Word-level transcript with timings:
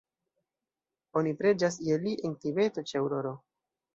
Oni 1.19 1.33
preĝas 1.41 1.77
je 1.89 1.99
li 2.05 2.15
en 2.29 2.35
Tibeto 2.45 2.87
ĉe 2.93 2.97
aŭroro. 3.05 3.35